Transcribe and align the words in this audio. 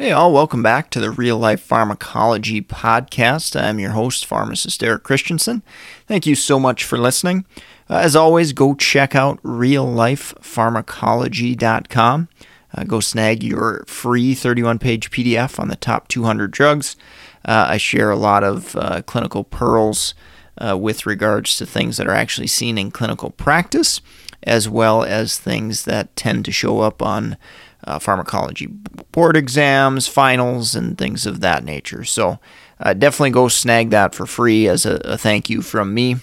Hey, 0.00 0.12
all, 0.12 0.32
welcome 0.32 0.62
back 0.62 0.88
to 0.92 1.00
the 1.00 1.10
Real 1.10 1.36
Life 1.36 1.60
Pharmacology 1.60 2.62
Podcast. 2.62 3.54
I'm 3.54 3.78
your 3.78 3.90
host, 3.90 4.24
pharmacist 4.24 4.82
Eric 4.82 5.02
Christensen. 5.02 5.62
Thank 6.06 6.24
you 6.24 6.34
so 6.34 6.58
much 6.58 6.84
for 6.84 6.96
listening. 6.96 7.44
Uh, 7.90 7.96
as 7.96 8.16
always, 8.16 8.54
go 8.54 8.74
check 8.74 9.14
out 9.14 9.42
reallifepharmacology.com. 9.42 12.28
Uh, 12.74 12.84
go 12.84 13.00
snag 13.00 13.42
your 13.42 13.84
free 13.86 14.34
31 14.34 14.78
page 14.78 15.10
PDF 15.10 15.60
on 15.60 15.68
the 15.68 15.76
top 15.76 16.08
200 16.08 16.50
drugs. 16.50 16.96
Uh, 17.44 17.66
I 17.68 17.76
share 17.76 18.10
a 18.10 18.16
lot 18.16 18.42
of 18.42 18.74
uh, 18.76 19.02
clinical 19.02 19.44
pearls 19.44 20.14
uh, 20.56 20.78
with 20.78 21.04
regards 21.04 21.58
to 21.58 21.66
things 21.66 21.98
that 21.98 22.08
are 22.08 22.14
actually 22.14 22.46
seen 22.46 22.78
in 22.78 22.90
clinical 22.90 23.28
practice, 23.28 24.00
as 24.44 24.66
well 24.66 25.04
as 25.04 25.38
things 25.38 25.84
that 25.84 26.16
tend 26.16 26.46
to 26.46 26.52
show 26.52 26.80
up 26.80 27.02
on 27.02 27.36
uh, 27.84 27.98
pharmacology 27.98 28.66
board 29.12 29.36
exams, 29.36 30.06
finals, 30.06 30.74
and 30.74 30.96
things 30.96 31.26
of 31.26 31.40
that 31.40 31.64
nature. 31.64 32.04
So 32.04 32.38
uh, 32.78 32.94
definitely 32.94 33.30
go 33.30 33.48
snag 33.48 33.90
that 33.90 34.14
for 34.14 34.26
free 34.26 34.68
as 34.68 34.86
a, 34.86 34.96
a 35.04 35.18
thank 35.18 35.50
you 35.50 35.62
from 35.62 35.94
me. 35.94 36.16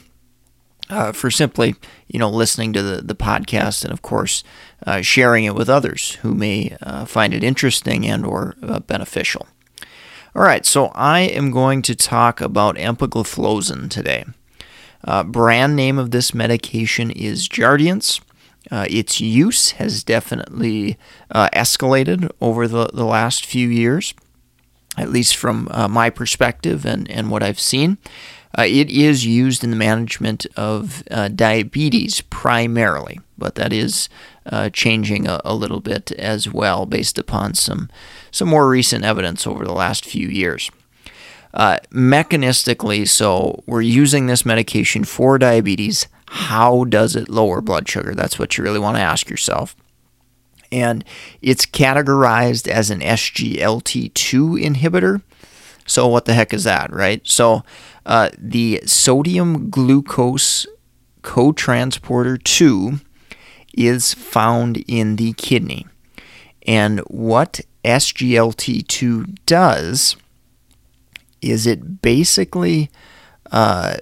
Uh, 0.90 1.12
for 1.12 1.30
simply, 1.30 1.76
you 2.08 2.18
know, 2.18 2.30
listening 2.30 2.72
to 2.72 2.82
the, 2.82 3.02
the 3.02 3.14
podcast 3.16 3.84
and, 3.84 3.92
of 3.92 4.02
course, 4.02 4.42
uh, 4.86 5.02
sharing 5.02 5.44
it 5.44 5.54
with 5.54 5.70
others 5.70 6.12
who 6.22 6.34
may 6.34 6.78
uh, 6.82 7.04
find 7.04 7.34
it 7.34 7.44
interesting 7.44 8.08
and 8.08 8.26
or 8.26 8.56
uh, 8.64 8.80
beneficial. 8.80 9.46
All 10.34 10.42
right, 10.42 10.66
so 10.66 10.86
I 10.96 11.22
am 11.22 11.52
going 11.52 11.82
to 11.82 11.96
talk 11.96 12.40
about 12.40 12.78
empagliflozin 12.78 13.90
today. 13.90 14.24
brand 15.26 15.76
name 15.76 16.00
of 16.00 16.12
this 16.12 16.34
medication 16.34 17.12
is 17.12 17.50
Jardiance. 17.50 18.22
Uh, 18.72 18.86
its 18.90 19.22
use 19.22 19.72
has 19.72 20.04
definitely 20.04 20.98
uh, 21.32 21.50
escalated 21.54 22.30
over 22.42 22.68
the, 22.68 22.88
the 22.94 23.06
last 23.06 23.46
few 23.46 23.68
years, 23.68 24.14
at 24.98 25.10
least 25.10 25.36
from 25.36 25.68
uh, 25.72 25.88
my 25.88 26.10
perspective 26.10 26.86
and, 26.86 27.10
and 27.10 27.30
what 27.30 27.44
I've 27.44 27.60
seen. 27.60 27.98
Uh, 28.58 28.64
it 28.64 28.90
is 28.90 29.26
used 29.26 29.64
in 29.64 29.70
the 29.70 29.76
management 29.76 30.46
of 30.56 31.04
uh, 31.12 31.28
diabetes 31.28 32.22
primarily, 32.22 33.20
but 33.38 33.56
that 33.56 33.72
is 33.72 34.10
uh, 34.48 34.70
changing 34.70 35.28
a, 35.28 35.40
a, 35.46 35.54
little 35.54 35.82
bit 35.82 36.12
as 36.14 36.52
well 36.52 36.86
based 36.86 37.20
upon 37.20 37.54
some, 37.54 37.90
some 38.32 38.48
more 38.48 38.68
recent 38.68 39.04
evidence 39.06 39.46
over 39.46 39.64
the 39.64 39.74
last 39.74 40.06
few 40.06 40.28
years. 40.28 40.72
mechanistically, 41.54 43.08
so 43.08 43.64
we're 43.68 43.82
using 43.82 44.26
this 44.26 44.46
medication 44.46 45.04
for 45.04 45.38
diabetes 45.38 46.08
how 46.30 46.84
does 46.86 47.16
it 47.16 47.30
lower 47.30 47.62
blood 47.62 47.88
sugar? 47.88 48.14
That's 48.14 48.38
what 48.38 48.58
you 48.58 48.64
really 48.64 48.80
want 48.80 48.98
to 48.98 49.04
ask 49.04 49.30
yourself. 49.30 49.76
And 50.72 51.06
it's 51.42 51.66
categorized 51.66 52.68
as 52.68 52.90
an 52.90 53.00
SGLT2 53.00 54.12
inhibitor. 54.62 55.22
So, 55.86 56.08
what 56.08 56.26
the 56.26 56.34
heck 56.34 56.54
is 56.54 56.66
that, 56.66 56.92
right? 56.92 57.22
So, 57.26 57.64
uh, 58.06 58.30
the 58.38 58.82
sodium 58.86 59.70
glucose 59.70 60.68
cotransporter 61.22 62.42
2 62.44 63.00
is 63.78 64.14
found 64.14 64.84
in 64.88 65.16
the 65.16 65.34
kidney. 65.34 65.86
And 66.66 67.00
what 67.02 67.62
SGLT2 67.86 69.38
does 69.46 70.18
is 71.42 71.66
it 71.66 72.02
basically 72.02 72.90
uh, 73.52 73.98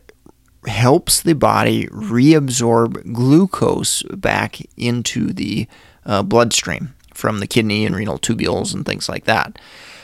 helps 0.67 1.21
the 1.21 1.35
body 1.35 1.87
reabsorb 1.87 3.13
glucose 3.13 4.03
back 4.03 4.59
into 4.77 5.33
the 5.33 5.67
uh, 6.05 6.23
bloodstream 6.23 6.93
from 7.13 7.39
the 7.39 7.47
kidney 7.47 7.85
and 7.85 7.95
renal 7.95 8.19
tubules 8.19 8.73
and 8.73 8.85
things 8.85 9.07
like 9.09 9.25
that. 9.25 9.57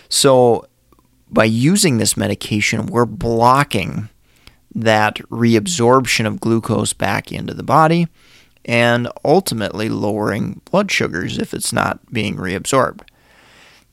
So, 0.09 0.65
by 1.29 1.45
using 1.45 1.97
this 1.97 2.17
medication, 2.17 2.87
we're 2.87 3.05
blocking 3.05 4.09
that 4.75 5.15
reabsorption 5.29 6.25
of 6.25 6.41
glucose 6.41 6.93
back 6.93 7.31
into 7.31 7.53
the 7.53 7.63
body 7.63 8.07
and 8.65 9.07
ultimately 9.23 9.89
lowering 9.89 10.61
blood 10.69 10.91
sugars 10.91 11.37
if 11.37 11.53
it's 11.53 11.73
not 11.73 12.11
being 12.11 12.35
reabsorbed. 12.35 13.01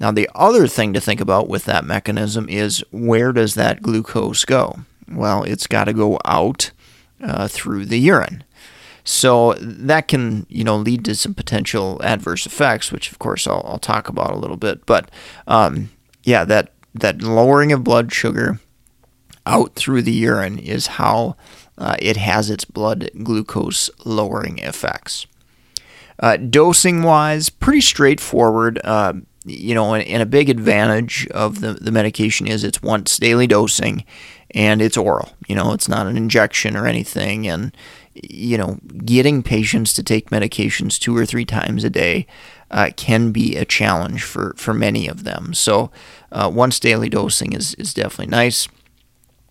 Now, 0.01 0.13
the 0.13 0.29
other 0.35 0.67
thing 0.67 0.93
to 0.93 1.01
think 1.01 1.21
about 1.21 1.49
with 1.49 1.65
that 1.65 1.85
mechanism 1.85 2.49
is 2.49 2.85
where 2.91 3.33
does 3.33 3.55
that 3.55 3.83
glucose 3.83 4.45
go? 4.45 4.81
Well, 5.11 5.43
it's 5.45 5.67
got 5.67 5.85
to 5.85 5.93
go 5.93 6.19
out 6.25 6.71
uh, 7.23 7.49
through 7.49 7.87
the 7.87 7.99
urine. 7.99 8.45
So 9.05 9.55
that 9.55 10.07
can, 10.07 10.45
you 10.51 10.65
know, 10.65 10.77
lead 10.77 11.07
to 11.07 11.15
some 11.15 11.33
potential 11.33 11.99
adverse 12.05 12.45
effects, 12.45 12.93
which 12.93 13.11
of 13.11 13.19
course 13.19 13.47
I'll, 13.47 13.63
I'll 13.65 13.79
talk 13.79 14.09
about 14.09 14.33
a 14.33 14.37
little 14.37 14.59
bit. 14.59 14.85
But 14.85 15.11
um, 15.47 15.91
yeah, 16.25 16.45
that 16.45 16.75
that 16.95 17.23
lowering 17.23 17.73
of 17.73 17.83
blood 17.83 18.13
sugar 18.13 18.61
out 19.47 19.75
through 19.75 20.03
the 20.03 20.13
urine 20.13 20.59
is 20.59 20.87
how 20.87 21.37
uh, 21.79 21.97
it 22.01 22.19
has 22.19 22.51
its 22.51 22.67
blood 22.67 23.11
glucose 23.23 23.89
lowering 24.05 24.59
effects. 24.59 25.27
Uh, 26.21 26.37
dosing 26.37 27.03
wise, 27.03 27.49
pretty 27.49 27.81
straightforward. 27.81 28.79
Uh, 28.85 29.15
you 29.45 29.75
know, 29.75 29.95
and, 29.95 30.07
and, 30.07 30.21
a 30.21 30.27
big 30.27 30.51
advantage 30.51 31.27
of 31.29 31.61
the, 31.61 31.75
the 31.75 31.93
medication 31.93 32.47
is 32.47 32.65
it's 32.65 32.83
once 32.83 33.17
daily 33.17 33.47
dosing 33.47 34.05
and 34.55 34.81
it's 34.81 34.97
oral. 34.97 35.31
You 35.47 35.55
know, 35.55 35.73
it's 35.73 35.89
not 35.89 36.07
an 36.07 36.17
injection 36.17 36.77
or 36.77 36.87
anything. 36.87 37.47
And, 37.47 37.77
you 38.15 38.57
know, 38.57 38.79
getting 39.05 39.43
patients 39.43 39.93
to 39.95 40.03
take 40.03 40.31
medications 40.31 40.99
two 40.99 41.17
or 41.17 41.27
three 41.27 41.45
times 41.45 41.85
a 41.85 41.91
day 41.91 42.27
uh, 42.71 42.91
can 42.97 43.31
be 43.31 43.57
a 43.57 43.65
challenge 43.65 44.23
for, 44.23 44.55
for 44.57 44.75
many 44.75 45.09
of 45.09 45.25
them. 45.25 45.55
So, 45.55 45.91
uh, 46.33 46.51
once 46.53 46.79
daily 46.81 47.09
dosing 47.09 47.53
is, 47.53 47.75
is 47.75 47.95
definitely 47.95 48.31
nice. 48.31 48.69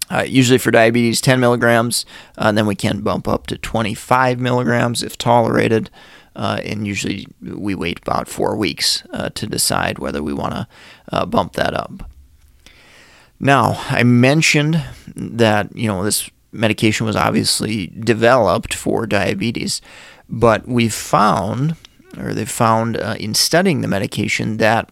Uh, 0.09 0.23
usually 0.25 0.57
for 0.57 0.71
diabetes, 0.71 1.19
10 1.19 1.39
milligrams, 1.39 2.05
uh, 2.37 2.45
and 2.45 2.57
then 2.57 2.65
we 2.65 2.75
can 2.75 3.01
bump 3.01 3.27
up 3.27 3.45
to 3.47 3.57
25 3.57 4.39
milligrams 4.39 5.03
if 5.03 5.17
tolerated. 5.17 5.89
Uh, 6.35 6.61
and 6.63 6.87
usually 6.87 7.25
we 7.41 7.73
wait 7.73 7.99
about 7.99 8.27
four 8.27 8.55
weeks 8.55 9.03
uh, 9.11 9.27
to 9.29 9.47
decide 9.47 9.97
whether 9.97 10.21
we 10.21 10.33
want 10.33 10.53
to 10.53 10.67
uh, 11.11 11.25
bump 11.25 11.53
that 11.53 11.73
up. 11.73 12.09
Now, 13.39 13.83
I 13.89 14.03
mentioned 14.03 14.83
that, 15.15 15.75
you 15.75 15.87
know, 15.87 16.03
this 16.03 16.29
medication 16.51 17.05
was 17.05 17.15
obviously 17.15 17.87
developed 17.87 18.73
for 18.73 19.05
diabetes, 19.05 19.81
but 20.27 20.67
we've 20.67 20.93
found, 20.93 21.75
or 22.17 22.33
they've 22.33 22.49
found 22.49 22.97
uh, 22.97 23.15
in 23.19 23.33
studying 23.33 23.81
the 23.81 23.87
medication, 23.87 24.57
that 24.57 24.89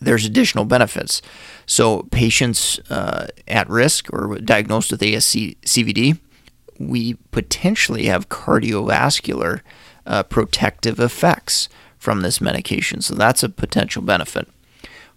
there's 0.00 0.26
additional 0.26 0.64
benefits. 0.66 1.22
So, 1.64 2.02
patients 2.10 2.78
uh, 2.90 3.28
at 3.48 3.68
risk 3.68 4.12
or 4.12 4.38
diagnosed 4.38 4.90
with 4.90 5.00
ASCVD, 5.00 6.18
we 6.78 7.14
potentially 7.30 8.04
have 8.06 8.28
cardiovascular 8.28 9.62
uh, 10.04 10.22
protective 10.24 11.00
effects 11.00 11.68
from 11.98 12.20
this 12.20 12.40
medication. 12.40 13.00
So, 13.00 13.14
that's 13.14 13.42
a 13.42 13.48
potential 13.48 14.02
benefit. 14.02 14.48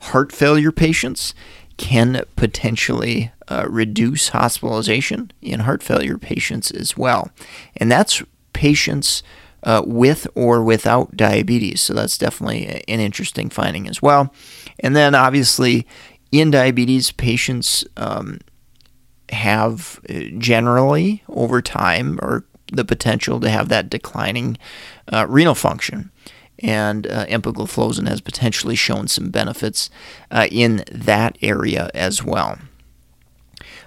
Heart 0.03 0.31
failure 0.31 0.71
patients, 0.71 1.33
can 1.79 2.25
potentially 2.35 3.31
uh, 3.47 3.65
reduce 3.69 4.29
hospitalization 4.29 5.31
in 5.41 5.61
heart 5.61 5.81
failure 5.81 6.17
patients 6.17 6.69
as 6.71 6.97
well. 6.97 7.31
And 7.77 7.89
that's 7.89 8.21
patients 8.51 9.23
uh, 9.63 9.81
with 9.85 10.27
or 10.35 10.61
without 10.61 11.15
diabetes. 11.15 11.81
So 11.81 11.93
that's 11.93 12.17
definitely 12.17 12.83
an 12.87 12.99
interesting 12.99 13.49
finding 13.49 13.87
as 13.87 14.01
well. 14.01 14.33
And 14.81 14.93
then 14.93 15.15
obviously, 15.15 15.87
in 16.33 16.51
diabetes, 16.51 17.11
patients 17.11 17.85
um, 17.95 18.39
have 19.29 20.01
uh, 20.09 20.19
generally 20.37 21.23
over 21.29 21.61
time 21.61 22.19
or 22.21 22.43
the 22.73 22.85
potential 22.85 23.39
to 23.39 23.49
have 23.49 23.69
that 23.69 23.89
declining 23.89 24.57
uh, 25.11 25.25
renal 25.29 25.55
function 25.55 26.11
and 26.61 27.07
uh, 27.07 27.25
empagliflozin 27.27 28.07
has 28.07 28.21
potentially 28.21 28.75
shown 28.75 29.07
some 29.07 29.29
benefits 29.29 29.89
uh, 30.31 30.47
in 30.51 30.83
that 30.91 31.37
area 31.41 31.89
as 31.93 32.23
well. 32.23 32.57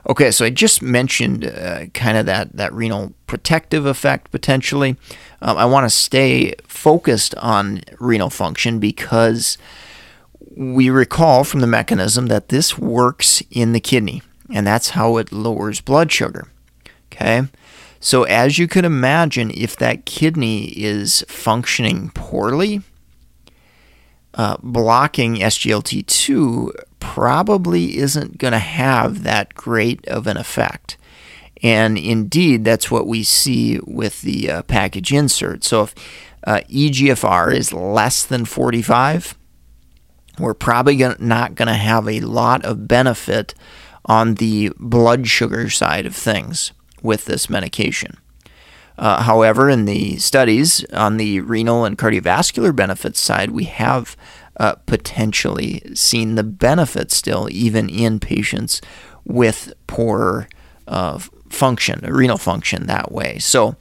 Okay, 0.09 0.33
so 0.33 0.45
I 0.45 0.51
just 0.51 0.83
mentioned 0.83 1.45
uh, 1.45 1.87
kind 1.95 2.17
of 2.19 2.27
that, 2.27 2.57
that 2.57 2.73
renal 2.73 3.13
protective 3.29 3.87
effect 3.87 4.33
potentially. 4.33 4.97
Um, 5.41 5.57
I 5.57 5.65
want 5.65 5.85
to 5.85 5.91
stay 5.91 6.55
focused 6.67 7.37
on 7.37 7.83
renal 8.01 8.31
function 8.31 8.81
because 8.81 9.59
we 10.57 10.91
recall 10.91 11.45
from 11.45 11.61
the 11.61 11.67
mechanism 11.69 12.27
that 12.27 12.49
this 12.49 12.77
works 12.77 13.43
in 13.51 13.73
the 13.73 13.81
kidney, 13.81 14.23
and 14.51 14.67
that's 14.67 14.91
how 14.91 15.19
it 15.19 15.31
lowers 15.31 15.81
blood 15.81 16.11
sugar. 16.11 16.49
Okay? 17.13 17.43
So, 18.05 18.25
as 18.25 18.59
you 18.59 18.67
could 18.67 18.85
imagine, 18.85 19.53
if 19.55 19.77
that 19.77 20.07
kidney 20.07 20.65
is 20.71 21.25
functioning 21.29 22.11
poorly, 22.13 22.83
uh, 24.35 24.57
blocking 24.61 25.37
SGLT2 25.37 26.73
probably 26.99 27.99
isn't 27.99 28.39
going 28.39 28.55
to 28.55 28.59
have 28.59 29.23
that 29.23 29.55
great 29.55 30.05
of 30.09 30.27
an 30.27 30.37
effect. 30.37 30.97
And 31.63 31.97
indeed, 31.97 32.65
that's 32.65 32.91
what 32.91 33.07
we 33.07 33.23
see 33.23 33.79
with 33.87 34.23
the 34.23 34.51
uh, 34.51 34.63
package 34.63 35.13
insert. 35.13 35.63
So 35.63 35.85
if 35.85 35.95
uh, 36.45 36.61
EGFR 36.69 37.55
is 37.55 37.73
less 37.73 38.25
than 38.25 38.47
45, 38.47 39.39
we're 40.41 40.55
probably 40.55 40.97
gonna, 40.97 41.17
not 41.21 41.55
going 41.55 41.69
to 41.69 41.75
have 41.75 42.09
a 42.09 42.19
lot 42.19 42.65
of 42.65 42.89
benefit 42.89 43.55
on 44.07 44.35
the 44.35 44.73
blood 44.81 45.29
sugar 45.29 45.71
side 45.71 46.05
of 46.05 46.17
things 46.17 46.73
with 47.03 47.25
this 47.25 47.51
medication. 47.51 48.17
Uh, 48.99 49.23
however, 49.23 49.71
in 49.71 49.85
the 49.85 50.17
studies 50.19 50.85
on 50.93 51.17
the 51.17 51.41
renal 51.41 51.85
and 51.85 51.99
cardiovascular 51.99 52.75
benefits 52.75 53.19
side, 53.19 53.51
we 53.51 53.65
have 53.65 54.17
uh, 54.59 54.75
potentially 54.87 55.83
seen 55.95 56.35
the 56.35 56.43
benefits 56.43 57.17
still, 57.17 57.49
even 57.51 57.89
in 57.89 58.21
patients 58.21 58.81
with 59.25 59.73
poor 59.87 60.47
uh, 60.87 61.19
function, 61.49 62.01
renal 62.03 62.39
function 62.39 62.87
that 62.87 63.11
way. 63.11 63.39
So, 63.39 63.77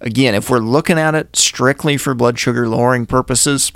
again, 0.00 0.34
if 0.34 0.50
we're 0.50 0.58
looking 0.58 0.98
at 0.98 1.14
it 1.14 1.36
strictly 1.36 1.96
for 1.96 2.14
blood 2.14 2.38
sugar 2.38 2.68
lowering 2.68 3.06
purposes, 3.06 3.72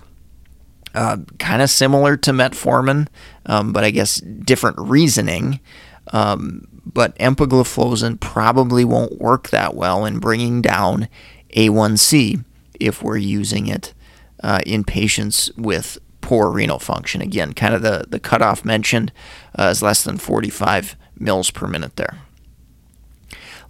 uh, 0.94 1.18
kind 1.38 1.62
of 1.62 1.70
similar 1.70 2.16
to 2.18 2.32
metformin, 2.32 3.08
um, 3.46 3.72
but 3.72 3.84
I 3.84 3.90
guess 3.90 4.16
different 4.20 4.78
reasoning. 4.78 5.60
Um, 6.08 6.66
but 6.84 7.16
empagliflozin 7.18 8.20
probably 8.20 8.84
won't 8.84 9.20
work 9.20 9.50
that 9.50 9.74
well 9.74 10.04
in 10.04 10.18
bringing 10.18 10.60
down 10.60 11.08
A1C 11.54 12.44
if 12.80 13.02
we're 13.02 13.16
using 13.16 13.68
it 13.68 13.94
uh, 14.42 14.60
in 14.66 14.84
patients 14.84 15.50
with 15.56 15.98
poor 16.20 16.50
renal 16.50 16.78
function. 16.78 17.20
Again, 17.20 17.52
kind 17.52 17.74
of 17.74 17.82
the, 17.82 18.06
the 18.08 18.20
cutoff 18.20 18.64
mentioned 18.64 19.12
uh, 19.58 19.64
is 19.64 19.82
less 19.82 20.02
than 20.02 20.18
45 20.18 20.96
mils 21.18 21.50
per 21.50 21.66
minute 21.66 21.96
there. 21.96 22.18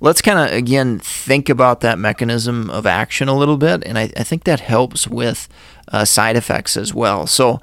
Let's 0.00 0.20
kind 0.20 0.38
of, 0.38 0.56
again, 0.56 0.98
think 0.98 1.48
about 1.48 1.80
that 1.80 1.98
mechanism 1.98 2.68
of 2.70 2.86
action 2.86 3.28
a 3.28 3.36
little 3.36 3.56
bit, 3.56 3.84
and 3.84 3.96
I, 3.96 4.10
I 4.16 4.24
think 4.24 4.44
that 4.44 4.58
helps 4.58 5.06
with 5.06 5.48
uh, 5.92 6.04
side 6.04 6.34
effects 6.34 6.76
as 6.76 6.92
well. 6.92 7.26
So, 7.28 7.60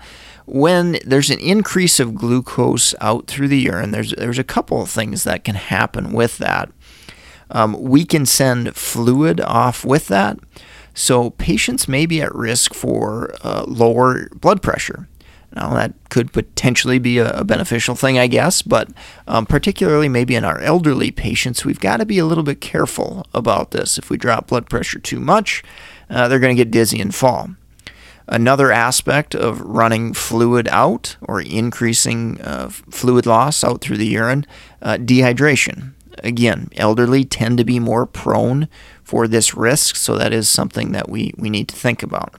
when 0.52 1.00
there's 1.06 1.30
an 1.30 1.40
increase 1.40 2.00
of 2.00 2.16
glucose 2.16 2.96
out 3.02 3.28
through 3.28 3.48
the 3.48 3.60
urine, 3.60 3.92
there's 3.92 4.12
there's 4.12 4.40
a 4.40 4.44
couple 4.44 4.82
of 4.82 4.90
things 4.90 5.24
that 5.24 5.44
can 5.44 5.56
happen 5.56 6.14
with 6.14 6.38
that. 6.38 6.72
Um, 7.52 7.80
we 7.82 8.06
can 8.06 8.26
send 8.26 8.76
fluid 8.76 9.42
off 9.42 9.84
with 9.84 10.08
that, 10.08 10.38
so 10.94 11.32
patients 11.32 11.88
may 11.88 12.06
be 12.06 12.22
at 12.22 12.34
risk 12.36 12.74
for 12.74 13.34
uh, 13.42 13.66
lower 13.68 14.30
blood 14.36 14.62
pressure. 14.62 15.08
Now, 15.56 15.74
that 15.74 15.94
could 16.10 16.32
potentially 16.32 17.00
be 17.00 17.18
a, 17.18 17.32
a 17.40 17.44
beneficial 17.44 17.96
thing, 17.96 18.20
I 18.20 18.28
guess, 18.28 18.62
but 18.62 18.90
um, 19.28 19.46
particularly 19.46 20.08
maybe 20.08 20.36
in 20.36 20.46
our 20.46 20.60
elderly 20.60 21.10
patients, 21.10 21.66
we've 21.66 21.80
got 21.80 21.98
to 21.98 22.06
be 22.06 22.20
a 22.20 22.26
little 22.26 22.44
bit 22.44 22.62
careful 22.62 23.26
about 23.34 23.72
this. 23.72 23.98
If 23.98 24.12
we 24.12 24.18
drop 24.18 24.48
blood 24.48 24.70
pressure 24.70 25.00
too 25.00 25.20
much, 25.20 25.64
uh, 26.10 26.28
they're 26.28 26.40
going 26.40 26.56
to 26.56 26.64
get 26.64 26.72
dizzy 26.72 27.02
and 27.02 27.14
fall. 27.14 27.50
Another 28.32 28.72
aspect 28.72 29.34
of 29.34 29.60
running 29.60 30.14
fluid 30.14 30.68
out 30.68 31.18
or 31.22 31.42
increasing 31.42 32.40
uh, 32.42 32.70
fluid 32.70 33.26
loss 33.26 33.64
out 33.64 33.82
through 33.82 33.98
the 33.98 34.06
urine, 34.06 34.46
uh, 34.84 34.98
dehydration. 34.98 35.94
Again, 36.24 36.70
elderly 36.76 37.26
tend 37.26 37.58
to 37.58 37.64
be 37.64 37.80
more 37.80 38.06
prone 38.06 38.68
for 39.04 39.28
this 39.28 39.56
risk, 39.56 39.96
so 39.96 40.16
that 40.16 40.32
is 40.32 40.48
something 40.48 40.92
that 40.92 41.10
we, 41.10 41.34
we 41.38 41.50
need 41.50 41.68
to 41.70 41.76
think 41.76 42.04
about. 42.04 42.36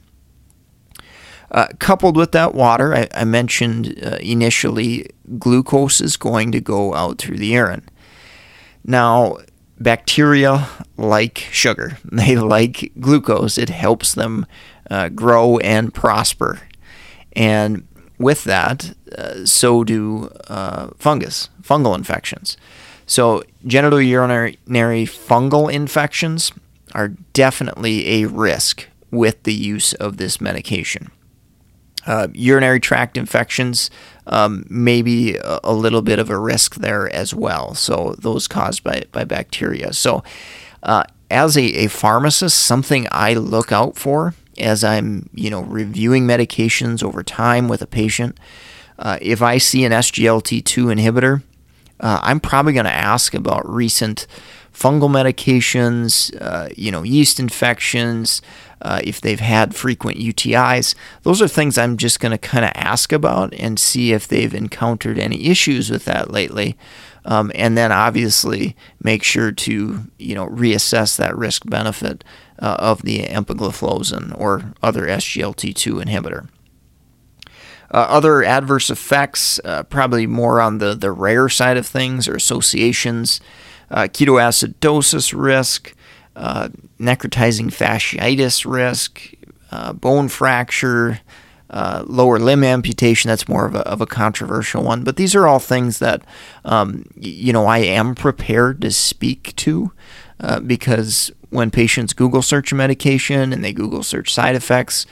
Uh, 1.51 1.67
coupled 1.81 2.17
with 2.17 2.31
that 2.31 2.55
water, 2.55 2.95
I, 2.95 3.09
I 3.13 3.25
mentioned 3.25 3.99
uh, 4.01 4.19
initially 4.21 5.07
glucose 5.41 6.01
is 6.01 6.17
going 6.17 6.53
to 6.53 6.61
go 6.61 6.95
out 6.95 7.19
through 7.19 7.39
the 7.39 7.49
urine. 7.49 7.89
Now, 8.85 9.39
bacteria 9.81 10.69
like 10.97 11.39
sugar, 11.51 11.99
they 12.05 12.37
like 12.37 12.93
glucose, 13.01 13.59
it 13.59 13.71
helps 13.71 14.15
them 14.15 14.47
uh, 14.91 15.09
grow 15.09 15.59
and 15.59 15.95
prosper. 15.95 16.61
And 17.35 17.87
with 18.19 18.45
that, 18.45 18.95
uh, 19.17 19.47
so 19.47 19.85
do 19.85 20.31
uh, 20.49 20.91
fungus, 20.99 21.49
fungal 21.63 21.97
infections. 21.97 22.57
So, 23.07 23.43
genital 23.67 24.01
urinary 24.01 24.57
fungal 25.05 25.73
infections 25.73 26.53
are 26.95 27.09
definitely 27.33 28.23
a 28.23 28.29
risk 28.29 28.89
with 29.11 29.43
the 29.43 29.55
use 29.55 29.95
of 29.95 30.19
this 30.19 30.41
medication. 30.41 31.11
Uh, 32.07 32.29
urinary 32.33 32.79
tract 32.79 33.17
infections 33.17 33.91
um, 34.27 34.65
may 34.69 35.03
be 35.03 35.37
a, 35.43 35.73
little 35.73 36.03
bit 36.03 36.19
of 36.19 36.31
a 36.31 36.39
risk 36.39 36.77
there 36.77 37.13
as 37.13 37.35
well. 37.35 37.75
So, 37.75 38.15
those 38.19 38.47
caused 38.47 38.85
by, 38.85 39.03
by 39.11 39.25
bacteria. 39.25 39.93
So, 39.93 40.23
uh, 40.83 41.05
as 41.31 41.57
a, 41.57 41.63
a 41.63 41.87
pharmacist, 41.89 42.59
something 42.59 43.09
I 43.11 43.35
look 43.35 43.73
out 43.73 43.97
for 43.97 44.35
as 44.61 44.85
I'm, 44.85 45.29
you 45.35 45.51
know, 45.51 45.63
reviewing 45.63 46.27
medications 46.27 47.03
over 47.03 47.23
time 47.23 47.69
with 47.69 47.83
a 47.83 47.87
patient, 47.87 48.39
uh, 48.99 49.19
if 49.21 49.43
I 49.43 49.59
see 49.59 49.85
an 49.85 49.93
SGLT2 49.93 50.63
inhibitor 50.95 51.43
uh, 52.01 52.19
I'm 52.23 52.41
probably 52.41 52.73
going 52.73 52.87
to 52.87 52.93
ask 52.93 53.35
about 53.35 53.69
recent 53.69 54.27
fungal 54.73 55.11
medications, 55.11 56.35
uh, 56.41 56.71
you 56.77 56.91
know, 56.91 57.03
yeast 57.03 57.39
infections, 57.39 58.41
uh, 58.83 59.01
if 59.05 59.21
they've 59.21 59.41
had 59.41 59.75
frequent 59.75 60.17
UTIs. 60.17 60.95
Those 61.23 61.43
are 61.43 61.49
things 61.49 61.77
I'm 61.77 61.99
just 61.99 62.19
going 62.19 62.33
to 62.33 62.39
kind 62.39 62.65
of 62.65 62.73
ask 62.75 63.13
about 63.13 63.53
and 63.55 63.79
see 63.79 64.13
if 64.13 64.27
they've 64.27 64.55
encountered 64.55 65.19
any 65.19 65.47
issues 65.47 65.91
with 65.91 66.07
that 66.07 66.31
lately. 66.31 66.79
Um, 67.27 67.53
and 67.55 67.77
then 67.77 67.93
obviously 67.93 68.75
make 69.03 69.23
sure 69.23 69.53
to 69.53 70.05
you 70.19 70.35
know 70.35 70.49
reassess 70.49 71.19
that 71.19 71.37
risk 71.37 71.69
benefit 71.69 72.25
uh, 72.61 72.77
of 72.79 73.03
the 73.03 73.25
empagliflozin 73.25 74.39
or 74.39 74.73
other 74.83 75.07
SGLT2 75.07 76.05
inhibitor. 76.05 76.49
Uh, 77.93 78.07
other 78.09 78.45
adverse 78.45 78.89
effects, 78.89 79.59
uh, 79.65 79.83
probably 79.85 80.27
more 80.27 80.61
on 80.61 80.79
the, 80.79 80.95
the 80.95 81.11
rare 81.11 81.49
side 81.49 81.77
of 81.77 81.87
things 81.87 82.29
or 82.29 82.37
associations, 82.37 83.41
uh, 83.91 84.03
ketoacidosis 84.03 85.35
risk, 85.37 85.95
uh, 86.37 86.69
necrotizing 87.01 87.67
fasciitis 87.67 88.65
risk, 88.71 89.33
uh, 89.73 89.93
bone 89.93 90.29
fracture, 90.29 91.21
uh, 91.71 92.05
lower 92.07 92.39
limb 92.39 92.63
amputation. 92.63 93.29
That's 93.29 93.49
more 93.49 93.67
of 93.67 93.75
a, 93.75 93.81
of 93.81 94.01
a 94.01 94.07
controversial 94.07 94.85
one. 94.85 95.03
But 95.03 95.17
these 95.17 95.35
are 95.35 95.49
all 95.49 95.59
things 95.59 95.99
that, 95.99 96.23
um, 96.65 97.05
you 97.17 97.53
know, 97.53 97.67
I 97.67 97.79
am 97.79 98.15
prepared 98.15 98.81
to 98.83 98.93
speak 98.93 99.55
to 99.57 99.93
because 100.65 101.31
when 101.51 101.71
patients 101.71 102.13
Google 102.13 102.43
search 102.43 102.73
a 102.73 102.75
medication 102.75 103.53
and 103.53 103.63
they 103.63 103.73
Google 103.73 104.03
search 104.03 104.33
side 104.33 104.57
effects, 104.57 105.07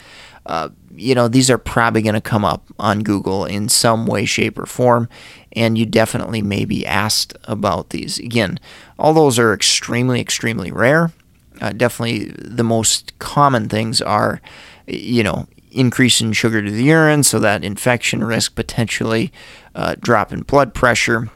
uh, 0.46 0.70
you 0.94 1.14
know, 1.14 1.28
these 1.28 1.50
are 1.50 1.58
probably 1.58 2.02
going 2.02 2.14
to 2.14 2.20
come 2.20 2.44
up 2.44 2.64
on 2.78 3.02
Google 3.02 3.44
in 3.44 3.68
some 3.68 4.06
way, 4.06 4.24
shape, 4.24 4.58
or 4.58 4.66
form, 4.66 5.08
and 5.52 5.76
you 5.76 5.86
definitely 5.86 6.42
may 6.42 6.64
be 6.64 6.86
asked 6.86 7.36
about 7.44 7.90
these. 7.90 8.18
Again, 8.18 8.58
all 8.98 9.12
those 9.12 9.38
are 9.38 9.52
extremely, 9.52 10.20
extremely 10.20 10.72
rare. 10.72 11.12
Uh, 11.60 11.72
definitely 11.72 12.26
the 12.36 12.64
most 12.64 13.16
common 13.18 13.68
things 13.68 14.00
are, 14.00 14.40
you 14.86 15.22
know, 15.22 15.46
increase 15.70 16.20
in 16.20 16.32
sugar 16.32 16.62
to 16.62 16.70
the 16.70 16.84
urine, 16.84 17.22
so 17.22 17.38
that 17.38 17.62
infection 17.62 18.24
risk 18.24 18.54
potentially, 18.54 19.32
uh, 19.74 19.94
drop 20.00 20.32
in 20.32 20.42
blood 20.42 20.72
pressure, 20.72 21.30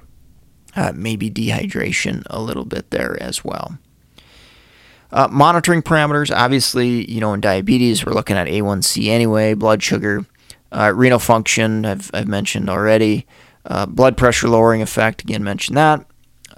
uh, 0.74 0.92
maybe 0.94 1.30
dehydration 1.30 2.22
a 2.30 2.40
little 2.40 2.64
bit 2.64 2.90
there 2.90 3.20
as 3.22 3.44
well. 3.44 3.78
Uh, 5.12 5.28
monitoring 5.30 5.82
parameters, 5.82 6.34
obviously, 6.34 7.10
you 7.10 7.20
know, 7.20 7.34
in 7.34 7.40
diabetes, 7.40 8.06
we're 8.06 8.14
looking 8.14 8.36
at 8.36 8.46
A1C 8.46 9.08
anyway, 9.08 9.52
blood 9.52 9.82
sugar, 9.82 10.24
uh, 10.72 10.90
renal 10.94 11.18
function, 11.18 11.84
I've, 11.84 12.10
I've 12.14 12.28
mentioned 12.28 12.70
already, 12.70 13.26
uh, 13.66 13.84
blood 13.84 14.16
pressure 14.16 14.48
lowering 14.48 14.80
effect, 14.80 15.22
again, 15.22 15.44
mentioned 15.44 15.76
that. 15.76 16.06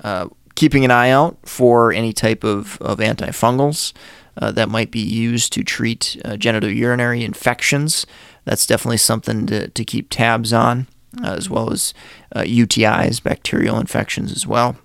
Uh, 0.04 0.28
keeping 0.54 0.84
an 0.84 0.92
eye 0.92 1.10
out 1.10 1.36
for 1.44 1.92
any 1.92 2.12
type 2.12 2.44
of, 2.44 2.80
of 2.80 2.98
antifungals 2.98 3.92
uh, 4.36 4.52
that 4.52 4.68
might 4.68 4.92
be 4.92 5.00
used 5.00 5.52
to 5.52 5.64
treat 5.64 6.16
uh, 6.24 6.30
genitourinary 6.30 7.24
infections. 7.24 8.06
That's 8.44 8.66
definitely 8.66 8.98
something 8.98 9.46
to, 9.46 9.68
to 9.68 9.84
keep 9.84 10.10
tabs 10.10 10.52
on, 10.52 10.86
as 11.24 11.50
well 11.50 11.72
as 11.72 11.92
UTIs, 12.36 13.20
bacterial 13.20 13.80
infections 13.80 14.30
as 14.30 14.46
well. 14.46 14.76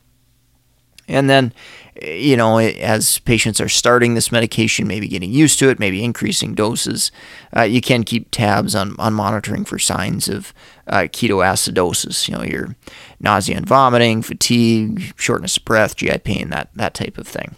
And 1.09 1.29
then, 1.29 1.53
you 2.01 2.37
know, 2.37 2.59
as 2.59 3.19
patients 3.19 3.59
are 3.59 3.67
starting 3.67 4.13
this 4.13 4.31
medication, 4.31 4.87
maybe 4.87 5.07
getting 5.07 5.31
used 5.31 5.59
to 5.59 5.69
it, 5.69 5.79
maybe 5.79 6.03
increasing 6.03 6.53
doses, 6.53 7.11
uh, 7.55 7.63
you 7.63 7.81
can 7.81 8.03
keep 8.03 8.29
tabs 8.31 8.75
on, 8.75 8.95
on 8.99 9.13
monitoring 9.13 9.65
for 9.65 9.79
signs 9.79 10.29
of 10.29 10.53
uh, 10.87 11.07
ketoacidosis. 11.11 12.27
You 12.29 12.37
know, 12.37 12.43
your 12.43 12.75
nausea 13.19 13.57
and 13.57 13.65
vomiting, 13.65 14.21
fatigue, 14.21 15.13
shortness 15.17 15.57
of 15.57 15.65
breath, 15.65 15.95
GI 15.95 16.19
pain, 16.19 16.49
that, 16.51 16.69
that 16.75 16.93
type 16.93 17.17
of 17.17 17.27
thing. 17.27 17.55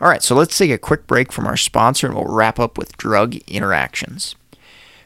All 0.00 0.08
right, 0.08 0.22
so 0.22 0.34
let's 0.34 0.56
take 0.56 0.70
a 0.70 0.78
quick 0.78 1.06
break 1.06 1.32
from 1.32 1.46
our 1.46 1.56
sponsor 1.56 2.06
and 2.06 2.14
we'll 2.14 2.26
wrap 2.26 2.60
up 2.60 2.78
with 2.78 2.96
drug 2.96 3.36
interactions. 3.48 4.36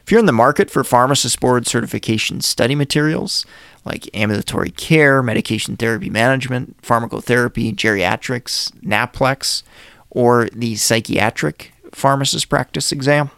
If 0.03 0.11
you're 0.11 0.19
in 0.19 0.25
the 0.25 0.33
market 0.33 0.69
for 0.69 0.83
pharmacist 0.83 1.39
board 1.39 1.65
certification 1.65 2.41
study 2.41 2.75
materials 2.75 3.45
like 3.85 4.09
ambulatory 4.13 4.71
care, 4.71 5.21
medication 5.21 5.75
therapy 5.75 6.09
management, 6.09 6.81
pharmacotherapy, 6.81 7.75
geriatrics, 7.75 8.71
NAPLEX, 8.81 9.63
or 10.09 10.47
the 10.53 10.75
psychiatric 10.75 11.73
pharmacist 11.91 12.49
practice 12.49 12.91
exam, 12.91 13.29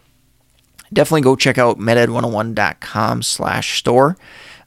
definitely 0.92 1.22
go 1.22 1.36
check 1.36 1.58
out 1.58 1.78
meded101.com 1.78 3.22
slash 3.22 3.78
store. 3.78 4.16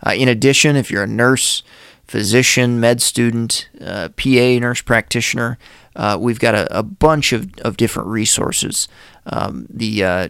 Uh, 0.06 0.12
in 0.12 0.28
addition, 0.28 0.76
if 0.76 0.92
you're 0.92 1.04
a 1.04 1.08
nurse, 1.08 1.64
physician, 2.08 2.80
med 2.80 3.02
student, 3.02 3.70
uh, 3.82 4.10
PA, 4.10 4.60
nurse 4.60 4.82
practitioner, 4.82 5.58
uh, 5.96 6.18
we've 6.20 6.40
got 6.40 6.56
a, 6.56 6.78
a, 6.78 6.84
bunch 6.84 7.34
of, 7.34 7.50
of 7.60 7.78
different 7.78 8.08
resources. 8.08 8.88
Um, 9.26 9.68
the 9.70 10.04
uh, 10.04 10.28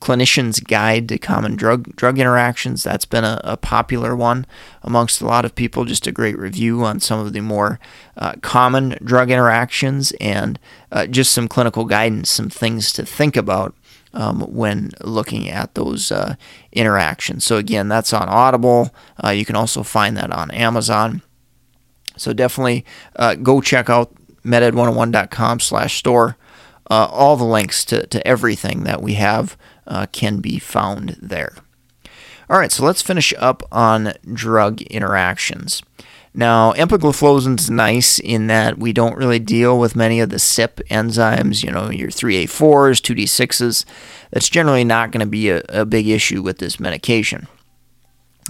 Clinician's 0.00 0.60
Guide 0.60 1.08
to 1.08 1.18
Common 1.18 1.56
Drug 1.56 1.94
Drug 1.96 2.18
Interactions, 2.18 2.82
that's 2.82 3.06
been 3.06 3.24
a, 3.24 3.40
a, 3.42 3.56
popular 3.56 4.14
one 4.14 4.46
amongst 4.82 5.20
a 5.20 5.26
lot 5.26 5.44
of 5.44 5.54
people. 5.54 5.84
Just 5.84 6.06
a 6.06 6.12
great 6.12 6.38
review 6.38 6.84
on 6.84 7.00
some 7.00 7.18
of 7.18 7.32
the 7.32 7.40
more 7.40 7.80
uh, 8.16 8.34
common 8.42 8.98
drug 9.02 9.30
interactions 9.30 10.12
and 10.20 10.58
uh, 10.92 11.06
just 11.06 11.32
some 11.32 11.48
clinical 11.48 11.86
guidance, 11.86 12.30
some 12.30 12.50
things 12.50 12.92
to 12.92 13.06
think 13.06 13.36
about 13.36 13.74
um, 14.12 14.40
when 14.40 14.92
looking 15.02 15.48
at 15.48 15.74
those 15.74 16.12
uh, 16.12 16.36
interactions. 16.72 17.44
So, 17.44 17.56
again, 17.56 17.88
that's 17.88 18.12
on 18.12 18.28
Audible. 18.28 18.94
Uh, 19.22 19.30
you 19.30 19.44
can 19.44 19.56
also 19.56 19.82
find 19.82 20.16
that 20.16 20.30
on 20.30 20.50
Amazon. 20.50 21.22
So, 22.16 22.32
definitely 22.32 22.84
uh, 23.16 23.34
go 23.36 23.60
check 23.60 23.88
out 23.88 24.12
meded101.com 24.44 25.60
slash 25.60 25.98
store. 25.98 26.36
Uh, 26.88 27.08
all 27.10 27.36
the 27.36 27.44
links 27.44 27.84
to, 27.84 28.06
to 28.06 28.24
everything 28.26 28.84
that 28.84 29.02
we 29.02 29.14
have 29.14 29.56
uh, 29.86 30.06
can 30.12 30.38
be 30.40 30.58
found 30.58 31.16
there. 31.20 31.54
All 32.48 32.58
right, 32.58 32.70
so 32.70 32.84
let's 32.84 33.02
finish 33.02 33.34
up 33.38 33.62
on 33.72 34.12
drug 34.32 34.82
interactions. 34.82 35.82
Now, 36.32 36.74
empagliflozin 36.74 37.58
is 37.58 37.70
nice 37.70 38.18
in 38.18 38.46
that 38.48 38.78
we 38.78 38.92
don't 38.92 39.16
really 39.16 39.38
deal 39.38 39.78
with 39.78 39.96
many 39.96 40.20
of 40.20 40.28
the 40.28 40.36
CYP 40.36 40.86
enzymes, 40.88 41.64
you 41.64 41.72
know, 41.72 41.90
your 41.90 42.10
3A4s, 42.10 43.00
2D6s. 43.00 43.86
That's 44.30 44.50
generally 44.50 44.84
not 44.84 45.12
going 45.12 45.22
to 45.22 45.26
be 45.26 45.48
a, 45.48 45.62
a, 45.70 45.86
big 45.86 46.06
issue 46.06 46.42
with 46.42 46.58
this 46.58 46.78
medication. 46.78 47.48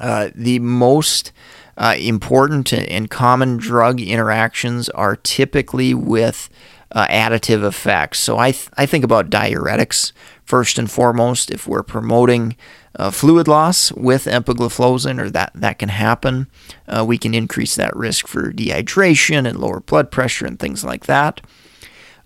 Uh, 0.00 0.31
the 0.35 0.59
most 0.59 1.31
uh, 1.78 1.95
important 1.97 2.73
and 2.73 3.09
common 3.09 3.57
drug 3.57 4.00
interactions 4.00 4.88
are 4.88 5.14
typically 5.14 5.95
with 5.95 6.50
uh, 6.90 7.07
additive 7.07 7.64
effects. 7.64 8.19
So 8.19 8.37
I, 8.37 8.50
th- 8.50 8.69
I 8.76 8.87
think 8.87 9.05
about 9.05 9.31
diuretics 9.31 10.11
first 10.47 10.79
and 10.79 10.91
foremost. 10.91 11.50
If 11.50 11.67
we're 11.67 11.83
promoting 11.83 12.57
uh, 12.99 13.11
fluid 13.11 13.49
loss 13.49 13.93
with 13.93 14.25
empagliflozin, 14.25 15.21
or 15.21 15.29
that, 15.31 15.53
that 15.55 15.79
can 15.79 15.91
happen, 15.91 16.47
uh, 16.88 17.05
we 17.07 17.19
can 17.19 17.35
increase 17.35 17.76
that 17.76 17.95
risk 17.95 18.26
for 18.26 18.53
dehydration 18.53 19.47
and 19.47 19.59
lower 19.59 19.81
blood 19.81 20.11
pressure 20.11 20.47
and 20.47 20.59
things 20.59 20.85
like 20.85 21.07
that. 21.07 21.41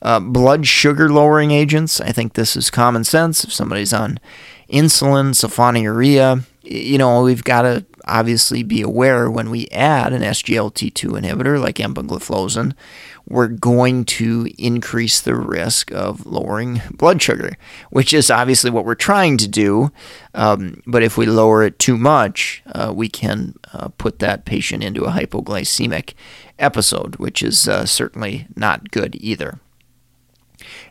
Uh, 0.03 0.21
blood 0.21 0.67
sugar 0.67 1.11
lowering 1.11 1.51
agents, 1.51 2.01
I 2.01 2.13
think 2.13 2.33
this 2.33 2.57
is 2.57 2.71
common 2.71 3.05
sense. 3.05 3.45
If 3.45 3.53
somebody's 3.53 3.93
on 3.93 4.19
insulin, 4.71 5.35
sulfonylurea, 5.35 6.45
you 6.63 6.99
know, 6.99 7.23
we've 7.23 7.45
got 7.45 7.63
to 7.63 7.85
obviously 8.07 8.63
be 8.63 8.81
aware 8.81 9.31
when 9.31 9.51
we 9.51 9.69
add 9.69 10.13
an 10.13 10.23
SGLT2 10.23 11.21
inhibitor 11.21 11.61
like 11.61 11.77
empagliflozin, 11.77 12.75
we're 13.27 13.49
going 13.49 14.05
to 14.05 14.49
increase 14.59 15.21
the 15.21 15.35
risk 15.35 15.93
of 15.93 16.27
lowering 16.27 16.83
blood 16.93 17.23
sugar, 17.23 17.57
which 17.91 18.13
is 18.13 18.31
obviously 18.31 18.71
what 18.71 18.85
we're 18.85 18.95
trying 18.95 19.37
to 19.39 19.49
do. 19.49 19.93
Um, 20.35 20.83
but 20.87 21.03
if 21.03 21.17
we 21.17 21.27
lower 21.27 21.63
it 21.63 21.79
too 21.79 21.97
much, 21.97 22.63
uh, 22.67 22.93
we 22.95 23.09
can 23.09 23.55
uh, 23.73 23.89
put 23.99 24.19
that 24.19 24.45
patient 24.45 24.83
into 24.83 25.05
a 25.05 25.11
hypoglycemic 25.11 26.15
episode, 26.59 27.17
which 27.17 27.43
is 27.43 27.69
uh, 27.69 27.87
certainly 27.87 28.47
not 28.57 28.91
good 28.91 29.17
either. 29.21 29.61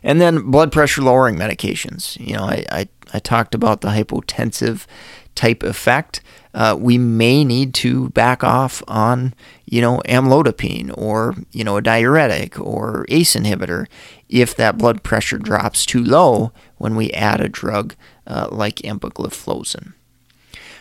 And 0.02 0.20
then 0.20 0.50
blood 0.50 0.72
pressure 0.72 1.02
lowering 1.02 1.36
medications. 1.36 2.18
You 2.18 2.34
know, 2.36 2.44
I, 2.44 2.64
I, 2.70 2.88
I 3.12 3.18
talked 3.18 3.54
about 3.54 3.80
the 3.80 3.88
hypotensive 3.88 4.86
type 5.34 5.62
effect 5.62 6.20
uh, 6.52 6.76
we 6.78 6.98
may 6.98 7.44
need 7.44 7.74
to 7.74 8.08
back 8.10 8.42
off 8.42 8.82
on, 8.88 9.34
you 9.66 9.80
know, 9.80 10.02
amlodipine 10.06 10.92
or, 10.98 11.34
you 11.52 11.62
know, 11.62 11.76
a 11.76 11.82
diuretic 11.82 12.58
or 12.58 13.06
ACE 13.08 13.36
inhibitor 13.36 13.86
if 14.28 14.54
that 14.56 14.78
blood 14.78 15.02
pressure 15.02 15.38
drops 15.38 15.86
too 15.86 16.02
low 16.02 16.52
when 16.76 16.96
we 16.96 17.12
add 17.12 17.40
a 17.40 17.48
drug 17.48 17.94
uh, 18.26 18.48
like 18.50 18.76
empagliflozin. 18.76 19.92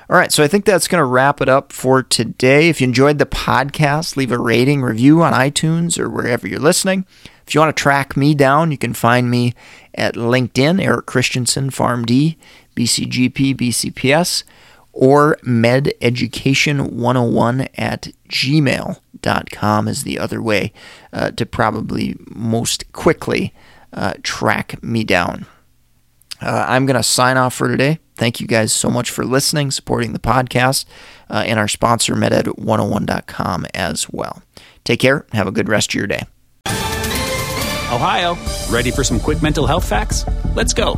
All 0.09 0.17
right, 0.17 0.31
so 0.31 0.43
I 0.43 0.47
think 0.47 0.65
that's 0.65 0.87
going 0.87 0.99
to 0.99 1.05
wrap 1.05 1.39
it 1.39 1.49
up 1.49 1.71
for 1.71 2.01
today. 2.01 2.69
If 2.69 2.81
you 2.81 2.87
enjoyed 2.87 3.19
the 3.19 3.27
podcast, 3.27 4.17
leave 4.17 4.31
a 4.31 4.39
rating, 4.39 4.81
review 4.81 5.21
on 5.21 5.33
iTunes 5.33 5.99
or 5.99 6.09
wherever 6.09 6.47
you're 6.47 6.59
listening. 6.59 7.05
If 7.45 7.53
you 7.53 7.61
want 7.61 7.75
to 7.75 7.81
track 7.81 8.17
me 8.17 8.33
down, 8.33 8.71
you 8.71 8.77
can 8.77 8.95
find 8.95 9.29
me 9.29 9.53
at 9.93 10.15
LinkedIn, 10.15 10.83
Eric 10.83 11.05
Christensen, 11.05 11.69
PharmD, 11.69 12.37
BCGP, 12.79 13.55
BCPS 13.55 14.43
or 14.93 15.37
mededucation101 15.43 17.67
at 17.75 18.07
gmail.com 18.29 19.87
is 19.87 20.03
the 20.03 20.19
other 20.19 20.41
way 20.41 20.73
uh, 21.13 21.29
to 21.31 21.45
probably 21.45 22.15
most 22.29 22.91
quickly 22.91 23.53
uh, 23.93 24.13
track 24.23 24.81
me 24.81 25.03
down. 25.03 25.45
Uh, 26.41 26.65
I'm 26.67 26.85
going 26.85 26.95
to 26.95 27.03
sign 27.03 27.35
off 27.35 27.53
for 27.53 27.67
today. 27.67 27.99
Thank 28.15 28.39
you 28.39 28.47
guys 28.47 28.71
so 28.71 28.89
much 28.89 29.09
for 29.09 29.25
listening, 29.25 29.71
supporting 29.71 30.13
the 30.13 30.19
podcast, 30.19 30.85
uh, 31.29 31.43
and 31.45 31.59
our 31.59 31.67
sponsor, 31.67 32.15
meded101.com 32.15 33.65
as 33.73 34.09
well. 34.09 34.41
Take 34.85 35.01
care. 35.01 35.25
Have 35.33 35.47
a 35.47 35.51
good 35.51 35.67
rest 35.67 35.91
of 35.91 35.95
your 35.95 36.07
day. 36.07 36.21
Ohio, 37.91 38.37
ready 38.69 38.91
for 38.91 39.03
some 39.03 39.19
quick 39.19 39.41
mental 39.41 39.67
health 39.67 39.83
facts? 39.87 40.23
Let's 40.55 40.73
go. 40.73 40.97